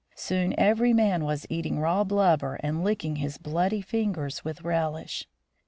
[0.15, 5.27] Soon every man was eating raw blubber and licking his bloody fingers with relish.